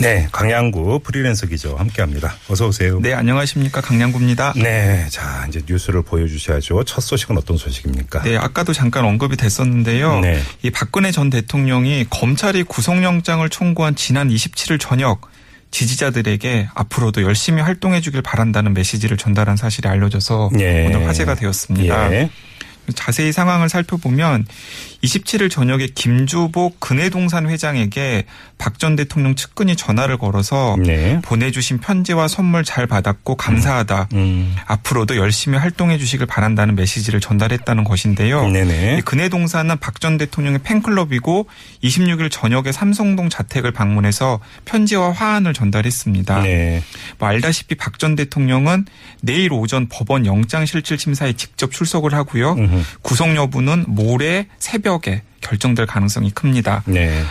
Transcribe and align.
네, 0.00 0.28
강양구 0.32 1.00
프리랜서 1.02 1.46
기자와 1.46 1.80
함께합니다. 1.80 2.34
어서 2.48 2.68
오세요. 2.68 3.00
네, 3.00 3.14
안녕하십니까. 3.14 3.80
강량구입니다. 3.80 4.54
네, 4.56 5.06
자 5.10 5.46
이제 5.48 5.62
뉴스를 5.66 6.02
보여주셔야죠. 6.02 6.84
첫 6.84 7.00
소식은 7.00 7.36
어떤 7.36 7.56
소식입니까? 7.56 8.22
네, 8.22 8.36
아까도 8.36 8.72
잠깐 8.72 9.04
언급이 9.04 9.36
됐었는데요. 9.36 10.20
네. 10.20 10.40
이 10.62 10.70
박근혜 10.70 11.10
전 11.10 11.30
대통령이 11.30 12.06
검찰이 12.10 12.62
구속영장을 12.64 13.48
청구한 13.48 13.96
지난 13.96 14.28
27일 14.28 14.78
저녁 14.80 15.28
지지자들에게 15.70 16.68
앞으로도 16.74 17.22
열심히 17.22 17.60
활동해 17.60 18.00
주길 18.00 18.22
바란다는 18.22 18.72
메시지를 18.74 19.16
전달한 19.16 19.56
사실이 19.56 19.88
알려져서 19.88 20.50
예. 20.60 20.86
오늘 20.86 21.06
화제가 21.06 21.34
되었습니다. 21.34 22.12
예. 22.14 22.30
자세히 22.94 23.32
상황을 23.32 23.68
살펴보면 23.68 24.46
27일 25.04 25.50
저녁에 25.50 25.86
김주복 25.94 26.80
근해동산 26.80 27.48
회장에게 27.48 28.24
박 28.58 28.78
전 28.78 28.94
대통령 28.96 29.34
측근이 29.34 29.74
전화를 29.74 30.18
걸어서 30.18 30.76
네. 30.78 31.20
보내주신 31.22 31.78
편지와 31.78 32.28
선물 32.28 32.62
잘 32.64 32.86
받았고 32.86 33.34
감사하다. 33.34 34.08
음. 34.12 34.54
앞으로도 34.66 35.16
열심히 35.16 35.58
활동해 35.58 35.98
주시길 35.98 36.26
바란다는 36.26 36.76
메시지를 36.76 37.20
전달했다는 37.20 37.82
것인데요. 37.84 38.48
네네. 38.48 38.98
이 38.98 39.00
근해동산은 39.02 39.78
박 39.78 39.98
전 39.98 40.16
대통령의 40.16 40.60
팬클럽이고 40.62 41.48
26일 41.82 42.30
저녁에 42.30 42.70
삼성동 42.70 43.30
자택을 43.30 43.72
방문해서 43.72 44.38
편지와 44.64 45.10
화환을 45.10 45.52
전달했습니다. 45.54 46.42
네. 46.42 46.82
뭐 47.18 47.28
알다시피 47.28 47.74
박 47.74 47.98
전 47.98 48.14
대통령은 48.14 48.86
내일 49.22 49.52
오전 49.52 49.88
법원 49.88 50.24
영장실질 50.24 50.98
심사에 51.00 51.32
직접 51.32 51.72
출석을 51.72 52.14
하고요. 52.14 52.52
음흠. 52.52 52.77
구속 53.02 53.34
여부는 53.34 53.84
모레 53.88 54.46
새벽에 54.58 55.22
결정될 55.40 55.86
가능성이 55.86 56.30
큽니다. 56.30 56.82
네. 56.86 57.22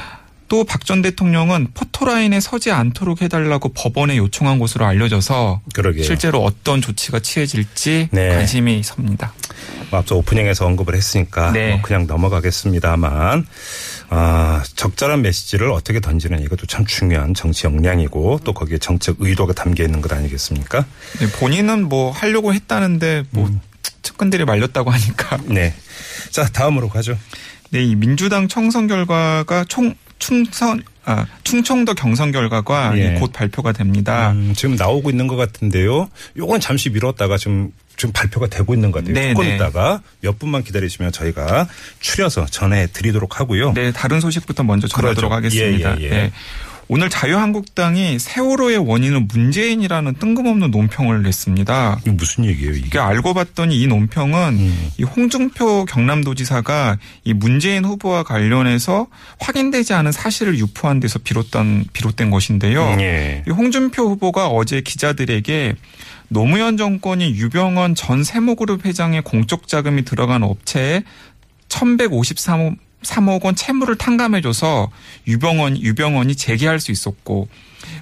또박 0.48 0.86
전 0.86 1.02
대통령은 1.02 1.67
포토라인에 1.73 2.40
서지 2.40 2.72
않도록 2.72 3.22
해달라고 3.22 3.70
법원에 3.73 4.18
요청한 4.18 4.59
것으로 4.59 4.86
알려져서 4.86 5.62
그러게요. 5.73 6.03
실제로 6.03 6.44
어떤 6.44 6.81
조치가 6.81 7.20
취해질지 7.20 8.09
네. 8.12 8.30
관심이 8.30 8.81
섭니다. 8.84 9.34
뭐 9.90 10.00
앞서 10.00 10.16
오프닝에서 10.16 10.66
언급을 10.66 10.95
했으니까 10.95 11.52
네. 11.52 11.72
뭐 11.72 11.81
그냥 11.81 12.08
넘어가겠습니다만 12.08 13.45
아, 14.09 14.64
적절한 14.75 15.22
메시지를 15.22 15.70
어떻게 15.72 16.00
던지는 16.00 16.42
이것도 16.42 16.66
참 16.66 16.86
중요한 16.86 17.34
정치 17.34 17.68
역량이고 17.68 18.40
또 18.45 18.53
거기에 18.53 18.78
정책 18.78 19.18
의도가 19.20 19.53
담겨 19.53 19.84
있는 19.84 20.00
것 20.00 20.14
아니겠습니까? 20.14 20.86
네, 21.20 21.31
본인은 21.31 21.90
뭐 21.90 22.12
하려고 22.12 22.53
했다는데 22.53 23.25
뭐 23.31 23.48
음. 23.48 23.59
측근들이 24.08 24.45
말렸다고 24.45 24.89
하니까 24.89 25.38
네. 25.47 25.73
자 26.31 26.47
다음으로 26.47 26.88
가죠. 26.89 27.17
네, 27.72 27.83
이 27.83 27.95
민주당 27.95 28.47
청선 28.47 28.88
결과가 28.88 29.66
총 29.66 29.94
충선 30.19 30.81
아, 31.03 31.25
충청도 31.44 31.94
경선 31.94 32.31
결과가 32.31 32.97
예. 32.97 33.13
곧 33.19 33.31
발표가 33.31 33.72
됩니다. 33.72 34.31
음, 34.31 34.53
지금 34.55 34.75
나오고 34.75 35.09
있는 35.09 35.28
것 35.28 35.35
같은데요. 35.35 36.09
요건 36.38 36.59
잠시 36.59 36.89
미뤘다가 36.89 37.38
지금 37.38 37.72
지금 37.95 38.11
발표가 38.13 38.47
되고 38.47 38.73
있는 38.73 38.91
것 38.91 39.00
같아요. 39.00 39.13
네, 39.13 39.33
조금 39.33 39.45
네. 39.45 39.55
있다가 39.55 40.02
몇 40.22 40.38
분만 40.39 40.63
기다리시면 40.63 41.11
저희가 41.11 41.67
추려서 42.00 42.45
전해 42.45 42.88
드리도록 42.91 43.39
하고요. 43.39 43.73
네, 43.73 43.91
다른 43.91 44.19
소식부터 44.19 44.63
먼저 44.63 44.88
전하도록 44.88 45.29
그러죠. 45.29 45.35
하겠습니다. 45.35 46.00
예, 46.00 46.03
예, 46.03 46.06
예. 46.06 46.09
네. 46.09 46.31
오늘 46.90 47.09
자유한국당이 47.09 48.18
세월호의 48.18 48.78
원인은 48.78 49.28
문재인이라는 49.28 50.14
뜬금없는 50.16 50.72
논평을 50.72 51.22
냈습니다. 51.22 52.00
이게 52.02 52.12
무슨 52.12 52.46
얘기예요, 52.46 52.74
이게? 52.74 52.86
이게 52.88 53.00
알고 53.00 53.34
봤더니 53.34 53.80
이 53.80 53.88
논평은 53.88 54.53
음. 54.53 54.90
이 54.97 55.03
홍준표 55.03 55.86
경남도지사가 55.86 56.97
이 57.26 57.34
문재인 57.34 57.84
후보와 57.84 58.24
관련해서 58.24 59.08
확인되지 59.40 59.94
않은 59.94 60.14
사실을 60.14 60.58
유포한 60.58 61.02
데서 61.02 61.20
비롯된 61.20 61.86
비롯된 61.92 62.31
것인데요. 62.31 62.96
예. 63.00 63.44
이 63.46 63.52
홍준표 63.52 64.03
후보가 64.03 64.47
어제 64.47 64.80
기자들에게 64.80 65.76
노무현 66.30 66.78
정권이 66.78 67.36
유병헌 67.36 67.96
전 67.96 68.24
세모그룹 68.24 68.86
회장의 68.86 69.24
공적 69.24 69.68
자금이 69.68 70.06
들어간 70.06 70.44
업체에 70.44 71.03
1153억 71.70 72.78
3억 73.03 73.44
원 73.44 73.56
채무를 73.56 73.96
탕감해줘서 73.96 74.90
유병헌 75.28 75.78
유병헌이 75.78 76.35
재개할 76.35 76.80
수 76.80 76.91
있었고 76.91 77.47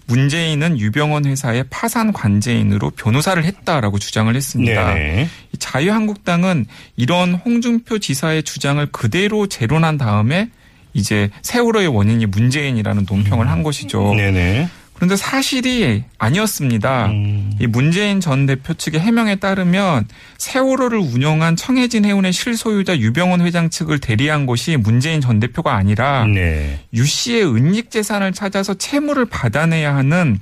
문재인은 0.07 0.79
유병헌 0.79 1.25
회사의 1.25 1.65
파산 1.69 2.13
관제인으로 2.13 2.91
변호사를 2.91 3.43
했다라고 3.43 3.99
주장을 3.99 4.33
했습니다. 4.33 4.93
네네. 4.93 5.29
이 5.53 5.57
자유한국당은 5.57 6.65
이런 6.95 7.33
홍준표 7.33 7.99
지사의 7.99 8.43
주장을 8.43 8.85
그대로 8.91 9.47
재론한 9.47 9.97
다음에 9.97 10.49
이제 10.93 11.29
세월호의 11.41 11.87
원인이 11.87 12.25
문재인이라는 12.27 13.05
논평을 13.07 13.49
한 13.49 13.63
것이죠. 13.63 14.13
네네. 14.15 14.69
그런데 14.95 15.15
사실이 15.17 16.03
아니었습니다. 16.17 17.07
음. 17.07 17.51
이 17.59 17.67
문재인 17.67 18.21
전 18.21 18.45
대표 18.45 18.73
측의 18.73 19.01
해명에 19.01 19.35
따르면 19.35 20.07
세월호를 20.37 20.97
운영한 20.97 21.57
청해진 21.57 22.05
해운의 22.05 22.31
실소유자 22.31 22.97
유병헌 22.97 23.41
회장 23.41 23.69
측을 23.69 23.99
대리한 23.99 24.45
것이 24.45 24.77
문재인 24.77 25.19
전 25.21 25.39
대표가 25.41 25.75
아니라 25.75 26.25
네. 26.25 26.79
유 26.93 27.05
씨의 27.05 27.45
은닉 27.45 27.91
재산을 27.91 28.31
찾아서 28.31 28.73
채무를 28.73 29.25
받아내야 29.25 29.93
하는 29.95 30.39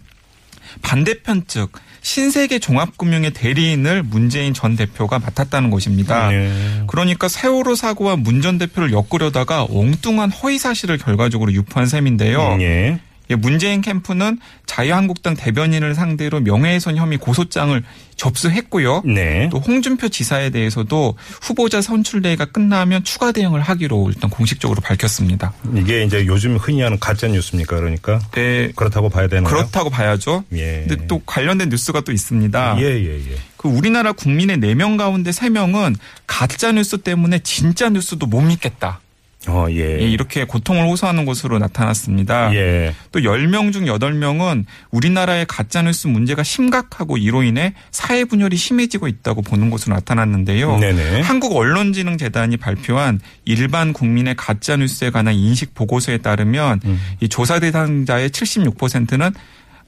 반대편 0.82 1.44
측 1.48 1.72
신세계 2.02 2.60
종합금융의 2.60 3.32
대리인을 3.32 4.04
문재인 4.04 4.54
전 4.54 4.76
대표가 4.76 5.20
맡았다는 5.20 5.70
것입니다. 5.72 6.30
네. 6.30 6.84
그러니까 6.88 7.28
세월호 7.28 7.76
사고와 7.76 8.18
문 8.18 8.42
전 8.42 8.58
대표를 8.58 8.92
엮으려다가 8.92 9.66
엉뚱한 9.70 10.30
허위 10.32 10.60
사실을 10.60 10.98
결과적으로 10.98 11.54
유포한 11.54 11.88
셈인데요. 11.88 12.58
예. 12.60 13.00
예, 13.30 13.36
문재인 13.36 13.82
캠프는 13.82 14.40
자유한국당 14.66 15.36
대변인을 15.36 15.96
상대로 15.96 16.40
명예훼손 16.40 16.98
혐의 16.98 17.18
고소장을 17.18 17.84
접수했고요. 18.16 19.04
네. 19.06 19.50
또 19.52 19.60
홍준표 19.60 20.10
지사에 20.10 20.50
대해서도 20.50 21.16
후보자 21.42 21.82
선출대회가 21.82 22.46
끝나면 22.46 23.04
추가 23.04 23.32
대응을 23.32 23.62
하기로 23.62 24.12
일단 24.14 24.30
공식적으로 24.30 24.82
밝혔습니다. 24.82 25.54
이게 25.76 26.04
이제 26.04 26.26
요즘 26.26 26.58
흔히 26.58 26.82
하는 26.82 27.00
가짜 27.00 27.28
뉴스입니까? 27.28 27.76
그러니까 27.76 28.20
네, 28.32 28.72
그렇다고 28.76 29.10
봐야 29.10 29.28
되나요? 29.28 29.48
그렇다고 29.48 29.90
봐야죠. 29.90 30.44
예. 30.54 30.86
근데 30.88 31.08
또 31.08 31.22
관련된 31.26 31.70
뉴스가 31.70 32.02
또 32.02 32.12
있습니다. 32.12 32.78
예, 32.80 32.84
예, 32.84 33.32
예. 33.32 33.36
그 33.58 33.68
우리나라 33.68 34.12
국민의 34.12 34.58
4명 34.58 34.98
가운데 34.98 35.32
3명은 35.32 35.96
가짜 36.28 36.72
뉴스 36.72 36.98
때문에 36.98 37.40
진짜 37.40 37.90
뉴스도 37.90 38.26
못 38.28 38.42
믿겠다. 38.42 39.00
어, 39.48 39.68
예. 39.70 40.00
예, 40.00 40.08
이렇게 40.08 40.46
고통을 40.46 40.86
호소하는 40.88 41.26
것으로 41.26 41.60
나타났습니다. 41.60 42.54
예. 42.56 42.96
또 43.12 43.20
10명 43.20 43.74
중 43.74 43.86
8명은 43.86 44.66
우리나라의 44.92 45.46
가짜뉴스 45.48 46.08
문제가 46.08 46.44
심각하고 46.44 47.18
이로 47.18 47.44
인해 47.44 47.74
사회 47.92 48.24
분열이 48.24 48.56
심해지고 48.56 49.08
있다고 49.08 49.42
보는 49.42 49.70
것으로 49.70 49.96
나타났는데요. 49.96 50.78
네네. 50.80 51.22
한국언론진흥재단이 51.22 52.58
발표한 52.58 53.20
일반 53.46 53.92
국민의 53.92 54.36
가짜뉴스에 54.36 55.10
관한 55.10 55.34
인식 55.34 55.74
보고서에 55.74 56.20
따르면 56.20 56.80
음. 56.86 57.00
이 57.20 57.28
조사 57.28 57.60
대상자의 57.60 58.30
76%는 58.30 59.32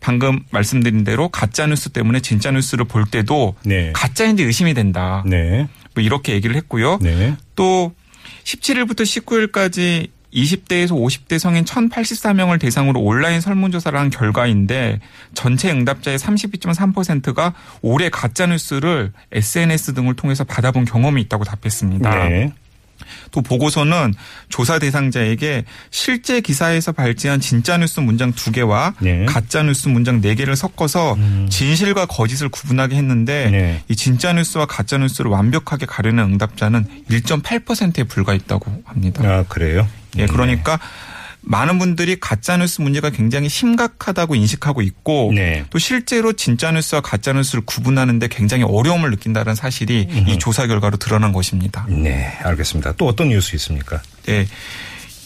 방금 0.01 0.43
말씀드린 0.51 1.03
대로 1.03 1.29
가짜 1.29 1.65
뉴스 1.65 1.89
때문에 1.89 2.19
진짜 2.19 2.51
뉴스를 2.51 2.85
볼 2.85 3.05
때도 3.05 3.55
네. 3.63 3.91
가짜인지 3.93 4.43
의심이 4.43 4.73
된다. 4.73 5.23
네. 5.25 5.67
뭐 5.95 6.03
이렇게 6.03 6.33
얘기를 6.33 6.55
했고요. 6.55 6.99
네. 7.01 7.35
또 7.55 7.93
17일부터 8.43 9.01
19일까지 9.01 10.09
20대에서 10.35 10.91
50대 10.91 11.39
성인 11.39 11.63
1,084명을 11.63 12.59
대상으로 12.59 12.99
온라인 12.99 13.39
설문조사를 13.39 13.97
한 13.97 14.09
결과인데 14.09 14.99
전체 15.33 15.71
응답자의 15.71 16.19
32.3%가 16.19 17.53
올해 17.81 18.09
가짜뉴스를 18.09 19.13
SNS 19.31 19.93
등을 19.93 20.15
통해서 20.15 20.43
받아본 20.43 20.85
경험이 20.85 21.21
있다고 21.21 21.45
답했습니다. 21.45 22.29
네. 22.29 22.53
또 23.31 23.41
보고서는 23.41 24.13
조사 24.49 24.79
대상자에게 24.79 25.65
실제 25.91 26.41
기사에서 26.41 26.91
발제한 26.91 27.39
진짜 27.39 27.77
뉴스 27.77 27.99
문장 27.99 28.31
두 28.33 28.51
개와 28.51 28.93
네. 28.99 29.25
가짜 29.25 29.63
뉴스 29.63 29.87
문장 29.87 30.21
네 30.21 30.35
개를 30.35 30.55
섞어서 30.55 31.17
진실과 31.49 32.05
거짓을 32.05 32.49
구분하게 32.49 32.95
했는데 32.95 33.49
네. 33.49 33.83
이 33.89 33.95
진짜 33.95 34.33
뉴스와 34.33 34.65
가짜 34.65 34.97
뉴스를 34.97 35.31
완벽하게 35.31 35.85
가르는 35.85 36.23
응답자는 36.23 36.85
1.8%에 37.09 38.03
불과했다고 38.03 38.83
합니다. 38.85 39.23
아, 39.23 39.43
그래요? 39.47 39.87
예, 40.17 40.25
그러니까 40.25 40.79
많은 41.45 41.79
분들이 41.79 42.19
가짜 42.19 42.57
뉴스 42.57 42.81
문제가 42.81 43.09
굉장히 43.09 43.49
심각하다고 43.49 44.35
인식하고 44.35 44.81
있고 44.81 45.31
네. 45.33 45.65
또 45.69 45.79
실제로 45.79 46.33
진짜 46.33 46.71
뉴스와 46.71 47.01
가짜 47.01 47.33
뉴스를 47.33 47.63
구분하는데 47.65 48.27
굉장히 48.29 48.63
어려움을 48.63 49.11
느낀다는 49.11 49.55
사실이 49.55 50.25
이 50.27 50.39
조사 50.39 50.67
결과로 50.67 50.97
드러난 50.97 51.31
것입니다. 51.31 51.85
네, 51.87 52.37
알겠습니다. 52.43 52.93
또 52.97 53.07
어떤 53.07 53.29
뉴스 53.29 53.55
있습니까? 53.55 54.01
네. 54.23 54.47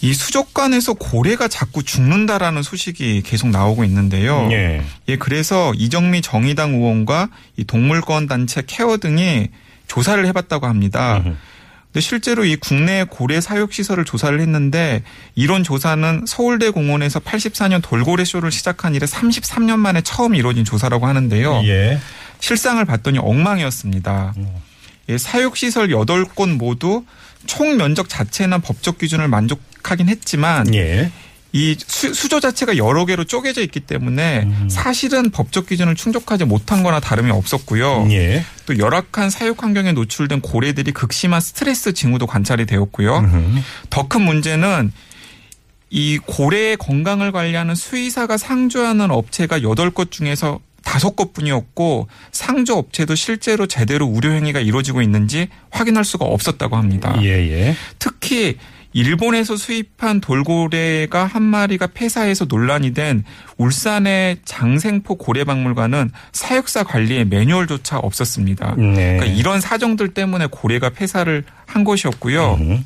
이 0.01 0.13
수족관에서 0.13 0.93
고래가 0.93 1.47
자꾸 1.47 1.83
죽는다라는 1.83 2.63
소식이 2.63 3.21
계속 3.25 3.49
나오고 3.49 3.83
있는데요. 3.83 4.47
예. 4.51 4.81
예, 5.09 5.17
그래서 5.17 5.73
이정미 5.75 6.21
정의당 6.21 6.73
의원과 6.73 7.29
이 7.57 7.65
동물권 7.65 8.27
단체 8.27 8.63
케어 8.65 8.97
등이 8.97 9.49
조사를 9.87 10.25
해봤다고 10.25 10.67
합니다. 10.67 11.21
근데 11.91 12.01
실제로 12.01 12.45
이 12.45 12.55
국내 12.55 13.03
고래 13.03 13.41
사육 13.41 13.73
시설을 13.73 14.05
조사를 14.05 14.39
했는데 14.39 15.01
이런 15.33 15.63
조사는 15.63 16.25
서울대 16.27 16.69
공원에서 16.69 17.19
84년 17.19 17.81
돌고래 17.81 18.25
쇼를 18.25 18.51
시작한 18.51 18.93
이래 18.93 19.07
33년 19.07 19.77
만에 19.77 20.01
처음 20.01 20.35
이루어진 20.35 20.65
조사라고 20.65 21.07
하는데요. 21.07 21.63
예. 21.65 21.99
실상을 22.39 22.83
봤더니 22.85 23.17
엉망이었습니다. 23.17 24.35
예, 25.09 25.17
사육 25.17 25.57
시설 25.57 25.89
8곳 25.89 26.57
모두 26.57 27.03
총 27.47 27.77
면적 27.77 28.07
자체는 28.07 28.61
법적 28.61 28.99
기준을 28.99 29.27
만족하긴 29.27 30.09
했지만 30.09 30.73
예. 30.75 31.11
이 31.51 31.75
수, 31.79 32.13
수조 32.13 32.39
자체가 32.39 32.77
여러 32.77 33.05
개로 33.05 33.23
쪼개져 33.23 33.61
있기 33.63 33.79
때문에 33.81 34.47
사실은 34.69 35.31
법적 35.31 35.67
기준을 35.67 35.95
충족하지 35.95 36.45
못한 36.45 36.83
거나 36.83 36.99
다름이 36.99 37.31
없었고요. 37.31 38.07
예. 38.11 38.43
또 38.65 38.77
열악한 38.77 39.29
사육 39.29 39.63
환경에 39.63 39.91
노출된 39.93 40.41
고래들이 40.41 40.91
극심한 40.91 41.41
스트레스 41.41 41.93
징후도 41.93 42.27
관찰이 42.27 42.65
되었고요. 42.65 43.21
더큰 43.89 44.21
문제는 44.21 44.91
이 45.89 46.19
고래의 46.23 46.77
건강을 46.77 47.31
관리하는 47.31 47.73
수의사가 47.73 48.37
상주하는 48.37 49.09
업체가 49.09 49.59
8곳 49.59 50.11
중에서 50.11 50.59
다섯 50.83 51.15
곳 51.15 51.33
뿐이었고 51.33 52.07
상주 52.31 52.73
업체도 52.73 53.15
실제로 53.15 53.67
제대로 53.67 54.05
우려 54.05 54.31
행위가 54.31 54.59
이루어지고 54.59 55.01
있는지 55.01 55.49
확인할 55.71 56.05
수가 56.05 56.25
없었다고 56.25 56.77
합니다. 56.77 57.15
예, 57.21 57.27
예. 57.27 57.75
특히 57.99 58.57
일본에서 58.93 59.55
수입한 59.55 60.19
돌고래가 60.19 61.25
한 61.25 61.43
마리가 61.43 61.87
폐사해서 61.87 62.45
논란이 62.45 62.93
된 62.93 63.23
울산의 63.57 64.39
장생포 64.45 65.15
고래박물관은 65.15 66.11
사육사 66.31 66.83
관리에 66.83 67.25
매뉴얼조차 67.25 67.99
없었습니다. 67.99 68.75
네. 68.77 69.17
그러니까 69.17 69.25
이런 69.25 69.61
사정들 69.61 70.13
때문에 70.13 70.47
고래가 70.49 70.89
폐사를 70.89 71.43
한 71.65 71.83
것이었고요. 71.83 72.57
음. 72.59 72.85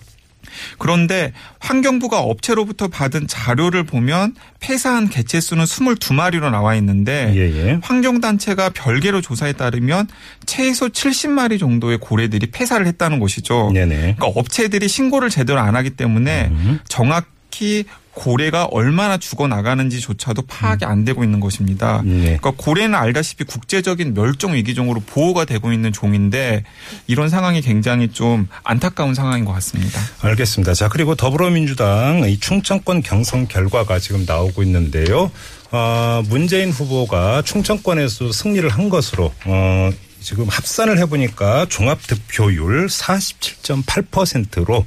그런데 0.77 1.33
환경부가 1.59 2.19
업체로부터 2.19 2.87
받은 2.87 3.27
자료를 3.27 3.83
보면 3.83 4.35
폐사한 4.59 5.09
개체 5.09 5.39
수는 5.39 5.65
22마리로 5.65 6.49
나와 6.49 6.75
있는데 6.75 7.33
예, 7.35 7.39
예. 7.39 7.79
환경단체가 7.81 8.69
별개로 8.69 9.21
조사에 9.21 9.53
따르면 9.53 10.07
최소 10.45 10.89
70마리 10.89 11.59
정도의 11.59 11.97
고래들이 11.99 12.47
폐사를 12.51 12.85
했다는 12.85 13.19
것이죠. 13.19 13.71
네네. 13.73 13.95
그러니까 13.95 14.27
업체들이 14.27 14.87
신고를 14.87 15.29
제대로 15.29 15.59
안 15.59 15.75
하기 15.75 15.91
때문에 15.91 16.51
정확히 16.87 17.85
고래가 18.13 18.65
얼마나 18.65 19.17
죽어 19.17 19.47
나가는지조차도 19.47 20.43
파악이 20.43 20.85
안 20.85 21.03
되고 21.03 21.23
있는 21.23 21.39
것입니다. 21.39 22.01
네. 22.05 22.37
그러니까 22.37 22.51
고래는 22.55 22.95
알다시피 22.95 23.43
국제적인 23.43 24.13
멸종 24.13 24.53
위기종으로 24.53 25.01
보호가 25.05 25.45
되고 25.45 25.73
있는 25.73 25.91
종인데 25.91 26.63
이런 27.07 27.29
상황이 27.29 27.61
굉장히 27.61 28.09
좀 28.09 28.47
안타까운 28.63 29.15
상황인 29.15 29.45
것 29.45 29.53
같습니다. 29.53 29.99
알겠습니다. 30.21 30.73
자, 30.73 30.89
그리고 30.89 31.15
더불어민주당 31.15 32.23
이 32.27 32.39
충청권 32.39 33.01
경선 33.01 33.47
결과가 33.47 33.99
지금 33.99 34.25
나오고 34.25 34.63
있는데요. 34.63 35.31
어, 35.71 36.21
문재인 36.27 36.69
후보가 36.69 37.41
충청권에서 37.41 38.31
승리를 38.31 38.67
한 38.69 38.89
것으로, 38.89 39.33
어, 39.45 39.89
지금 40.19 40.47
합산을 40.47 40.99
해보니까 40.99 41.65
종합 41.67 41.99
득표율 42.05 42.85
47.8%로 42.85 44.85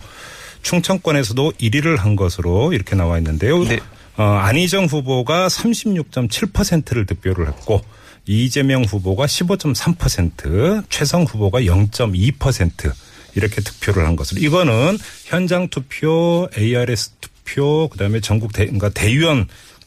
충청권에서도 0.67 1.53
1위를 1.53 1.97
한 1.99 2.17
것으로 2.17 2.73
이렇게 2.73 2.97
나와 2.97 3.19
있는데요. 3.19 3.63
네. 3.63 3.79
어, 4.17 4.25
안희정 4.25 4.87
후보가 4.87 5.47
36.7%를 5.47 7.07
득표를 7.07 7.47
했고 7.47 7.83
이재명 8.27 8.83
후보가 8.83 9.27
15.3%, 9.27 10.85
최성 10.89 11.23
후보가 11.23 11.61
0.2% 11.61 12.93
이렇게 13.37 13.61
득표를 13.61 14.05
한 14.05 14.17
것으로 14.17 14.41
이거는 14.41 14.99
현장 15.25 15.69
투표, 15.69 16.49
ARS 16.59 17.11
투표, 17.21 17.89
그다음에 17.89 18.21
전국 18.21 18.53
대, 18.53 18.65
그러니까 18.65 18.89
대의원 18.89 19.47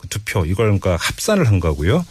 투표 0.10 0.46
이걸 0.46 0.68
그러니까 0.68 0.96
합산을 0.96 1.46
한 1.46 1.60
거고요. 1.60 2.06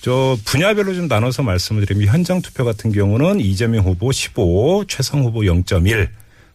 저 0.00 0.38
분야별로 0.46 0.94
좀 0.94 1.06
나눠서 1.08 1.42
말씀을 1.42 1.84
드리면 1.84 2.08
현장 2.08 2.40
투표 2.40 2.64
같은 2.64 2.92
경우는 2.92 3.40
이재명 3.40 3.84
후보 3.84 4.10
15, 4.10 4.84
최성 4.88 5.24
후보 5.24 5.40
0.1, 5.40 6.08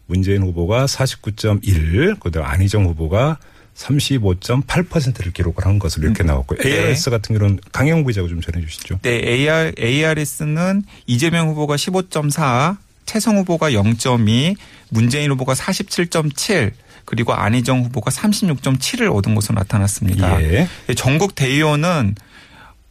문재인 0.06 0.42
후보가 0.42 0.86
49.1, 0.86 2.20
그다음 2.20 2.46
안희정 2.46 2.84
후보가 2.86 3.38
35.8%를 3.74 5.32
기록을 5.32 5.64
한 5.64 5.78
것으로 5.78 6.06
이렇게 6.06 6.22
나왔고요. 6.22 6.60
네. 6.60 6.68
ARS 6.68 7.10
같은 7.10 7.38
경우는 7.38 7.60
강영구 7.72 8.08
기자가 8.08 8.28
좀 8.28 8.40
전해 8.40 8.60
주시죠. 8.64 8.98
네, 9.02 9.10
AR, 9.24 9.72
ARS는 9.78 10.84
이재명 11.06 11.48
후보가 11.48 11.76
15.4, 11.76 12.76
최성 13.06 13.38
후보가 13.38 13.70
0.2, 13.70 14.56
문재인 14.90 15.30
후보가 15.30 15.54
47.7, 15.54 16.72
그리고 17.04 17.32
안희정 17.32 17.84
후보가 17.84 18.10
36.7을 18.10 19.14
얻은 19.14 19.34
것으로 19.34 19.56
나타났습니다. 19.56 20.42
예. 20.42 20.68
전국 20.94 21.34
대의원은 21.34 22.14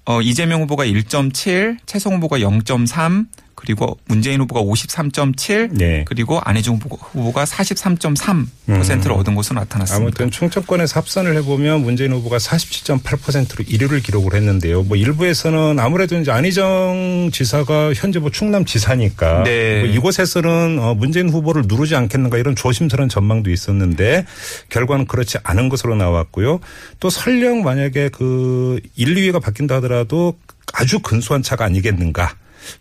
어, 0.05 0.21
이재명 0.21 0.63
후보가 0.63 0.85
1.7, 0.85 1.77
최성 1.85 2.15
후보가 2.15 2.39
0.3, 2.39 3.27
그리고 3.61 3.95
문재인 4.07 4.41
후보가 4.41 4.61
53.7, 4.63 5.69
네. 5.77 6.03
그리고 6.07 6.39
안희정 6.43 6.77
후보- 6.77 6.95
후보가 6.95 7.45
43.3%를 7.45 9.11
얻은 9.11 9.35
것으로 9.35 9.59
나타났습니다. 9.59 10.01
음. 10.01 10.07
아무튼 10.07 10.31
충청권에서 10.31 10.99
합산을 10.99 11.35
해보면 11.37 11.81
문재인 11.83 12.11
후보가 12.13 12.37
47.8%로 12.37 13.63
1위를 13.65 14.03
기록을 14.03 14.33
했는데요. 14.33 14.81
뭐 14.83 14.97
일부에서는 14.97 15.79
아무래도 15.79 16.17
이제 16.17 16.31
안희정 16.31 17.29
지사가 17.31 17.93
현재 17.93 18.17
뭐 18.17 18.31
충남 18.31 18.65
지사니까 18.65 19.43
네. 19.43 19.83
뭐 19.83 19.89
이곳에서는 19.93 20.79
어, 20.79 20.95
문재인 20.95 21.29
후보를 21.29 21.63
누르지 21.67 21.95
않겠는가 21.95 22.39
이런 22.39 22.55
조심스러운 22.55 23.09
전망도 23.09 23.51
있었는데 23.51 24.25
결과는 24.69 25.05
그렇지 25.05 25.37
않은 25.43 25.69
것으로 25.69 25.95
나왔고요. 25.95 26.59
또 26.99 27.09
설령 27.11 27.61
만약에 27.61 28.09
그 28.09 28.79
1, 28.95 29.13
2위가 29.13 29.39
바뀐다 29.39 29.75
하더라도 29.75 30.37
아주 30.73 30.99
근소한 30.99 31.43
차가 31.43 31.65
아니겠는가. 31.65 32.33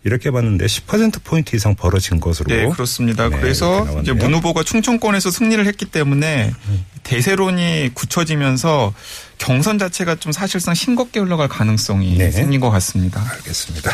이렇게 0.03 0.31
봤는데 0.31 0.65
10% 0.65 1.23
포인트 1.23 1.55
이상 1.55 1.75
벌어진 1.75 2.19
것으로. 2.19 2.55
네, 2.55 2.67
그렇습니다. 2.69 3.29
네, 3.29 3.39
그래서. 3.39 3.87
이제 4.01 4.13
문 4.13 4.33
후보가 4.33 4.63
충청권에서 4.63 5.31
승리를 5.31 5.65
했기 5.65 5.85
때문에 5.85 6.53
대세론이 7.03 7.91
굳혀지면서 7.93 8.93
경선 9.41 9.79
자체가 9.79 10.15
좀 10.15 10.31
사실상 10.31 10.75
싱겁게 10.75 11.19
흘러갈 11.19 11.47
가능성이 11.47 12.15
네. 12.15 12.29
생긴 12.29 12.59
것 12.59 12.69
같습니다. 12.69 13.25
알겠습니다. 13.37 13.91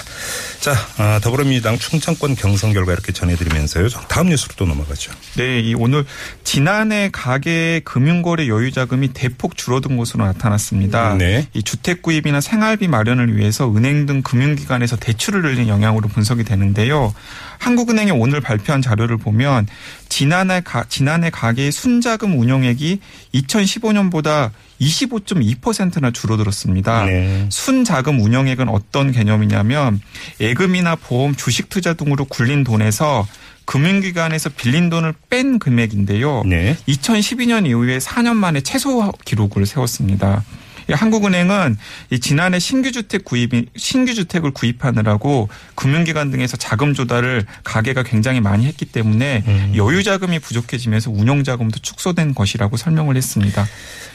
자, 0.59 0.75
아, 0.97 1.19
더불어민주당 1.23 1.77
충청권 1.77 2.35
경선 2.35 2.73
결과 2.73 2.91
이렇게 2.91 3.13
전해드리면서요. 3.13 3.87
다음 4.09 4.27
뉴스로 4.27 4.55
또 4.57 4.65
넘어가죠. 4.65 5.13
네, 5.37 5.61
이 5.61 5.73
오늘 5.73 6.05
지난해 6.43 7.09
가계 7.13 7.79
금융거래 7.85 8.49
여유 8.49 8.73
자금이 8.73 9.13
대폭 9.13 9.55
줄어든 9.55 9.95
것으로 9.95 10.25
나타났습니다. 10.25 11.15
네. 11.15 11.47
이 11.53 11.63
주택 11.63 12.01
구입이나 12.01 12.41
생활비 12.41 12.89
마련을 12.89 13.37
위해서 13.37 13.73
은행 13.73 14.05
등 14.05 14.21
금융기관에서 14.23 14.97
대출을 14.97 15.43
늘린 15.43 15.69
영향으로 15.69 16.09
분석이 16.09 16.43
되는데요. 16.43 17.13
한국은행이 17.59 18.11
오늘 18.11 18.41
발표한 18.41 18.81
자료를 18.81 19.17
보면 19.17 19.67
지난해 20.09 20.61
가, 20.61 20.83
지난해 20.89 21.29
가계의 21.29 21.71
순자금 21.71 22.37
운용액이 22.37 22.99
2015년보다 23.33 24.51
25.2%나 25.39 26.11
줄어들었습니다. 26.11 27.05
네. 27.05 27.45
순자금 27.49 28.19
운영액은 28.19 28.69
어떤 28.69 29.11
개념이냐면 29.11 30.01
예금이나 30.39 30.95
보험, 30.95 31.35
주식 31.35 31.69
투자 31.69 31.93
등으로 31.93 32.25
굴린 32.25 32.63
돈에서 32.63 33.27
금융기관에서 33.65 34.49
빌린 34.49 34.89
돈을 34.89 35.13
뺀 35.29 35.59
금액인데요. 35.59 36.43
네. 36.45 36.77
2012년 36.87 37.67
이후에 37.67 37.97
4년 37.97 38.35
만에 38.35 38.61
최소 38.61 39.11
기록을 39.25 39.65
세웠습니다. 39.65 40.43
이 40.89 40.93
한국은행은 40.93 41.77
이 42.11 42.19
지난해 42.19 42.59
신규 42.59 42.91
주택 42.91 43.25
구입이 43.25 43.67
신규 43.75 44.13
주택을 44.13 44.51
구입하느라고 44.51 45.49
금융기관 45.75 46.31
등에서 46.31 46.57
자금 46.57 46.93
조달을 46.93 47.45
가계가 47.63 48.03
굉장히 48.03 48.41
많이 48.41 48.65
했기 48.65 48.85
때문에 48.85 49.43
음. 49.47 49.73
여유 49.75 50.03
자금이 50.03 50.39
부족해지면서 50.39 51.11
운용 51.11 51.43
자금도 51.43 51.79
축소된 51.79 52.35
것이라고 52.35 52.77
설명을 52.77 53.15
했습니다. 53.17 53.67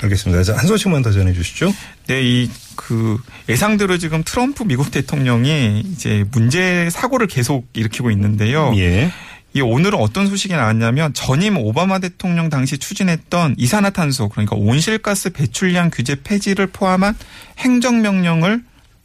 알겠습니다. 0.02 0.42
자, 0.42 0.56
한 0.56 0.66
소식만 0.66 1.02
더 1.02 1.12
전해 1.12 1.32
주시죠. 1.32 1.72
네, 2.06 2.22
이 2.22 2.50
그 2.76 3.18
예상대로 3.48 3.98
지금 3.98 4.22
트럼프 4.24 4.64
미국 4.64 4.90
대통령이 4.90 5.80
이제 5.92 6.24
문제 6.30 6.88
사고를 6.90 7.26
계속 7.26 7.66
일으키고 7.74 8.10
있는데요. 8.10 8.72
예. 8.76 9.10
이 9.54 9.60
오늘은 9.60 9.98
어떤 9.98 10.26
소식이 10.26 10.54
나왔냐면 10.54 11.12
전임 11.12 11.58
오바마 11.58 11.98
대통령 11.98 12.48
당시 12.48 12.78
추진했던 12.78 13.56
이산화탄소 13.58 14.28
그러니까 14.30 14.56
온실가스 14.56 15.30
배출량 15.30 15.90
규제 15.92 16.16
폐지를 16.22 16.68
포함한 16.68 17.14
행정명령을 17.58 18.62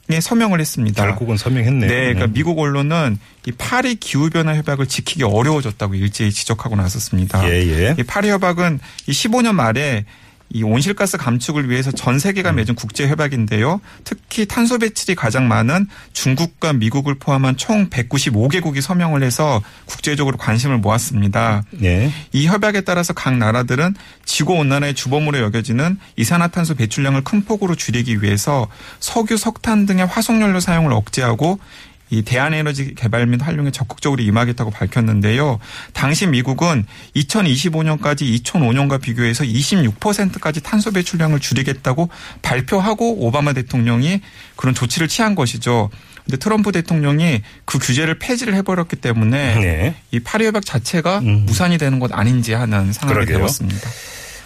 에 0.09 0.21
서명을 0.21 0.61
했습니다. 0.61 1.03
결국은 1.03 1.35
서명했네요. 1.35 1.89
네, 1.89 1.97
그러니까 2.13 2.27
미국 2.27 2.57
언론은 2.59 3.19
이 3.45 3.51
파리 3.51 3.95
기후 3.95 4.29
변화 4.29 4.55
협약을 4.55 4.87
지키기 4.87 5.23
어려워졌다고 5.23 5.95
일제히 5.95 6.31
지적하고 6.31 6.77
나섰습니다. 6.77 7.45
예, 7.49 7.55
예. 7.67 7.95
이 7.99 8.03
파리 8.03 8.29
협약은 8.29 8.79
이 9.07 9.11
15년 9.11 9.53
말에 9.53 10.05
이 10.49 10.63
온실가스 10.63 11.17
감축을 11.17 11.69
위해서 11.69 11.91
전 11.91 12.19
세계가 12.19 12.53
맺은 12.53 12.75
국제 12.75 13.07
협약인데요. 13.07 13.81
특히 14.03 14.45
탄소 14.45 14.77
배출이 14.77 15.15
가장 15.15 15.47
많은 15.47 15.87
중국과 16.13 16.73
미국을 16.73 17.15
포함한 17.15 17.57
총 17.57 17.89
195개국이 17.89 18.81
서명을 18.81 19.23
해서 19.23 19.61
국제적으로 19.85 20.37
관심을 20.37 20.77
모았습니다. 20.77 21.63
예. 21.83 22.11
이 22.31 22.47
협약에 22.47 22.81
따라서 22.81 23.13
각 23.13 23.37
나라들은 23.37 23.95
지구 24.25 24.53
온난화의 24.53 24.93
주범으로 24.93 25.39
여겨지는 25.39 25.99
이산화탄소 26.15 26.75
배출량을 26.75 27.23
큰 27.23 27.43
폭으로 27.43 27.75
줄이기 27.75 28.21
위해서 28.21 28.67
석유, 28.99 29.37
석탄 29.37 29.85
등의 29.85 30.05
화석연료 30.05 30.59
사용을 30.59 30.93
억제하고 30.93 31.59
이 32.09 32.21
대한에너지 32.21 32.95
개발 32.95 33.25
및 33.27 33.41
활용에 33.41 33.71
적극적으로 33.71 34.21
임하겠다고 34.21 34.71
밝혔는데요. 34.71 35.59
당시 35.93 36.27
미국은 36.27 36.85
2025년까지 37.15 38.43
2005년과 38.43 39.01
비교해서 39.01 39.43
26%까지 39.43 40.61
탄소 40.61 40.91
배출량을 40.91 41.39
줄이겠다고 41.39 42.09
발표하고 42.41 43.25
오바마 43.25 43.53
대통령이 43.53 44.21
그런 44.55 44.73
조치를 44.73 45.07
취한 45.07 45.35
것이죠. 45.35 45.89
근데 46.25 46.37
트럼프 46.37 46.71
대통령이 46.71 47.41
그 47.65 47.79
규제를 47.79 48.19
폐지를 48.19 48.53
해버렸기 48.55 48.97
때문에 48.97 49.55
네. 49.55 49.95
이 50.11 50.19
파리 50.19 50.45
협약 50.45 50.65
자체가 50.65 51.19
음. 51.19 51.45
무산이 51.45 51.77
되는 51.77 51.99
것 51.99 52.11
아닌지 52.13 52.53
하는 52.53 52.91
상황이 52.91 53.13
그러게요. 53.15 53.37
되었습니다. 53.39 53.89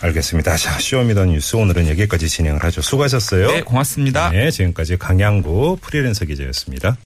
알겠습니다. 0.02 0.58
자, 0.58 0.80
쇼미더뉴스 0.80 1.56
오늘은 1.56 1.88
여기까지 1.90 2.28
진행을 2.28 2.64
하죠. 2.64 2.82
수고하셨어요. 2.82 3.48
네, 3.52 3.62
고맙습니다. 3.62 4.32
네, 4.32 4.50
지금까지 4.50 4.98
강양구 4.98 5.78
프리랜서 5.82 6.26
기자였습니다. 6.26 6.98